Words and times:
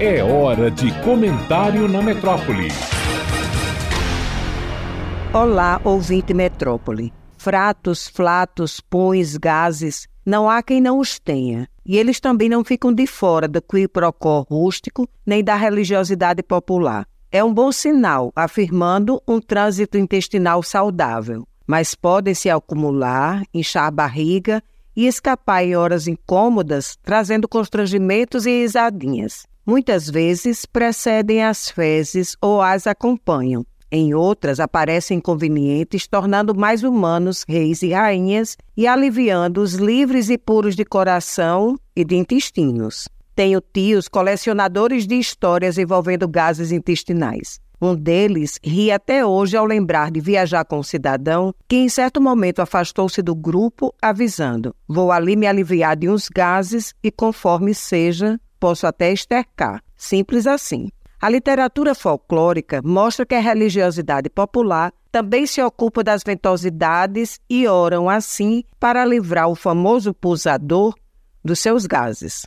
É 0.00 0.22
hora 0.22 0.70
de 0.70 0.92
comentário 1.02 1.88
na 1.88 2.00
metrópole. 2.00 2.68
Olá, 5.34 5.80
ouvinte 5.82 6.32
metrópole. 6.32 7.12
Fratos, 7.36 8.06
flatos, 8.06 8.78
pões, 8.78 9.36
gases, 9.36 10.06
não 10.24 10.48
há 10.48 10.62
quem 10.62 10.80
não 10.80 11.00
os 11.00 11.18
tenha. 11.18 11.68
E 11.84 11.98
eles 11.98 12.20
também 12.20 12.48
não 12.48 12.62
ficam 12.62 12.92
de 12.92 13.08
fora 13.08 13.48
do 13.48 13.60
quiprocó 13.60 14.46
rústico 14.48 15.08
nem 15.26 15.42
da 15.42 15.56
religiosidade 15.56 16.44
popular. 16.44 17.04
É 17.32 17.42
um 17.42 17.52
bom 17.52 17.72
sinal, 17.72 18.30
afirmando 18.36 19.20
um 19.26 19.40
trânsito 19.40 19.98
intestinal 19.98 20.62
saudável, 20.62 21.44
mas 21.66 21.96
podem 21.96 22.34
se 22.34 22.48
acumular, 22.48 23.42
inchar 23.52 23.86
a 23.88 23.90
barriga 23.90 24.62
e 24.94 25.08
escapar 25.08 25.64
em 25.64 25.74
horas 25.74 26.06
incômodas, 26.06 26.96
trazendo 27.02 27.48
constrangimentos 27.48 28.46
e 28.46 28.60
risadinhas 28.60 29.48
muitas 29.68 30.08
vezes 30.08 30.64
precedem 30.64 31.44
as 31.44 31.68
fezes 31.70 32.34
ou 32.40 32.62
as 32.62 32.86
acompanham. 32.86 33.66
Em 33.92 34.14
outras, 34.14 34.60
aparecem 34.60 35.18
inconvenientes, 35.18 36.06
tornando 36.06 36.54
mais 36.54 36.82
humanos 36.82 37.44
reis 37.46 37.82
e 37.82 37.92
rainhas 37.92 38.56
e 38.74 38.86
aliviando 38.86 39.60
os 39.60 39.74
livres 39.74 40.30
e 40.30 40.38
puros 40.38 40.74
de 40.74 40.86
coração 40.86 41.78
e 41.94 42.02
de 42.02 42.16
intestinos. 42.16 43.08
Tenho 43.36 43.60
tios 43.60 44.08
colecionadores 44.08 45.06
de 45.06 45.16
histórias 45.16 45.76
envolvendo 45.76 46.26
gases 46.26 46.72
intestinais. 46.72 47.60
Um 47.80 47.94
deles 47.94 48.58
ri 48.62 48.90
até 48.90 49.24
hoje 49.24 49.56
ao 49.56 49.64
lembrar 49.64 50.10
de 50.10 50.20
viajar 50.20 50.64
com 50.64 50.80
um 50.80 50.82
cidadão 50.82 51.54
que, 51.68 51.76
em 51.76 51.88
certo 51.88 52.20
momento, 52.20 52.60
afastou-se 52.60 53.22
do 53.22 53.34
grupo, 53.34 53.94
avisando: 54.02 54.74
Vou 54.86 55.12
ali 55.12 55.36
me 55.36 55.46
aliviar 55.46 55.96
de 55.96 56.08
uns 56.08 56.28
gases 56.28 56.92
e, 57.02 57.10
conforme 57.10 57.72
seja, 57.72 58.40
posso 58.58 58.86
até 58.86 59.12
estercar. 59.12 59.82
Simples 59.96 60.46
assim. 60.46 60.88
A 61.20 61.28
literatura 61.28 61.94
folclórica 61.94 62.80
mostra 62.84 63.26
que 63.26 63.34
a 63.34 63.40
religiosidade 63.40 64.28
popular 64.28 64.92
também 65.10 65.46
se 65.46 65.60
ocupa 65.62 66.04
das 66.04 66.22
ventosidades 66.24 67.40
e 67.48 67.66
oram 67.66 68.08
assim 68.08 68.62
para 68.78 69.04
livrar 69.04 69.48
o 69.48 69.54
famoso 69.54 70.14
pulsador 70.14 70.94
dos 71.44 71.58
seus 71.58 71.86
gases. 71.86 72.46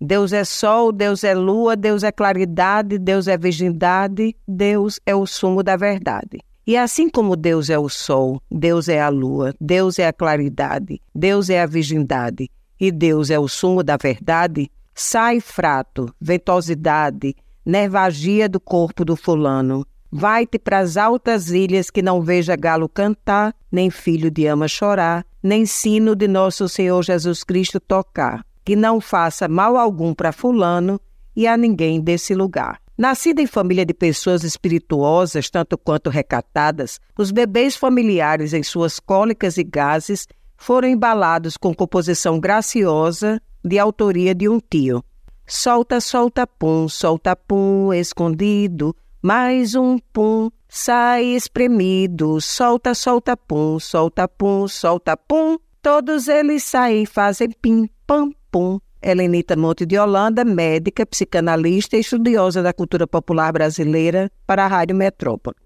Deus 0.00 0.32
é 0.32 0.44
sol, 0.44 0.92
Deus 0.92 1.24
é 1.24 1.34
lua, 1.34 1.76
Deus 1.76 2.02
é 2.02 2.10
claridade, 2.10 2.98
Deus 2.98 3.28
é 3.28 3.36
virgindade, 3.36 4.34
Deus 4.48 4.98
é 5.04 5.14
o 5.14 5.26
sumo 5.26 5.62
da 5.62 5.76
verdade. 5.76 6.38
E 6.66 6.76
assim 6.76 7.08
como 7.08 7.36
Deus 7.36 7.68
é 7.68 7.78
o 7.78 7.88
sol, 7.88 8.40
Deus 8.50 8.88
é 8.88 9.00
a 9.00 9.08
lua, 9.08 9.54
Deus 9.60 9.98
é 9.98 10.06
a 10.06 10.12
claridade, 10.12 11.00
Deus 11.14 11.50
é 11.50 11.60
a 11.60 11.66
virgindade 11.66 12.48
e 12.80 12.90
Deus 12.90 13.30
é 13.30 13.38
o 13.38 13.48
sumo 13.48 13.82
da 13.82 13.96
verdade, 13.96 14.70
Sai 15.02 15.40
frato, 15.40 16.14
ventosidade, 16.20 17.34
nervagia 17.64 18.48
do 18.48 18.60
corpo 18.60 19.02
do 19.02 19.16
fulano. 19.16 19.86
Vai-te 20.12 20.58
pras 20.58 20.98
altas 20.98 21.48
ilhas 21.48 21.88
que 21.88 22.02
não 22.02 22.20
veja 22.20 22.54
galo 22.54 22.86
cantar, 22.86 23.54
nem 23.72 23.88
filho 23.88 24.30
de 24.30 24.46
ama 24.46 24.68
chorar, 24.68 25.24
nem 25.42 25.64
sino 25.64 26.14
de 26.14 26.28
nosso 26.28 26.68
Senhor 26.68 27.02
Jesus 27.02 27.42
Cristo 27.42 27.80
tocar. 27.80 28.44
Que 28.64 28.76
não 28.76 29.00
faça 29.00 29.48
mal 29.48 29.76
algum 29.76 30.14
para 30.14 30.32
fulano 30.32 31.00
e 31.34 31.46
a 31.46 31.56
ninguém 31.56 32.00
desse 32.00 32.34
lugar. 32.34 32.80
Nascida 32.96 33.40
em 33.40 33.46
família 33.46 33.86
de 33.86 33.94
pessoas 33.94 34.44
espirituosas, 34.44 35.48
tanto 35.48 35.78
quanto 35.78 36.10
recatadas, 36.10 37.00
os 37.16 37.30
bebês 37.30 37.74
familiares 37.74 38.52
em 38.52 38.62
suas 38.62 39.00
cólicas 39.00 39.56
e 39.56 39.64
gases 39.64 40.26
foram 40.54 40.86
embalados 40.86 41.56
com 41.56 41.74
composição 41.74 42.38
graciosa 42.38 43.40
de 43.64 43.78
autoria 43.78 44.34
de 44.34 44.48
um 44.50 44.60
tio. 44.60 45.02
Solta, 45.46 45.98
solta, 45.98 46.46
pum, 46.46 46.88
solta, 46.88 47.34
pum, 47.34 47.92
escondido, 47.94 48.94
mais 49.22 49.74
um 49.74 49.98
pum, 49.98 50.50
sai 50.68 51.24
espremido, 51.24 52.40
solta, 52.40 52.94
solta, 52.94 53.34
pum, 53.36 53.80
solta, 53.80 54.28
pum, 54.28 54.68
solta, 54.68 55.16
pum. 55.16 55.56
Todos 55.82 56.28
eles 56.28 56.62
saem, 56.64 57.06
fazem 57.06 57.50
pim, 57.62 57.88
pam, 58.10 58.32
pum. 58.50 58.80
Helenita 59.00 59.56
Monte 59.56 59.86
de 59.86 59.96
Holanda, 59.96 60.44
médica, 60.44 61.06
psicanalista 61.06 61.96
e 61.96 62.00
estudiosa 62.00 62.60
da 62.60 62.72
cultura 62.72 63.06
popular 63.06 63.52
brasileira 63.52 64.28
para 64.44 64.64
a 64.64 64.66
Rádio 64.66 64.96
Metrópole. 64.96 65.56